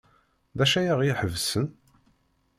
D 0.57 0.59
acu 0.63 0.77
ay 0.79 0.87
aɣ-iḥebsen? 0.93 1.65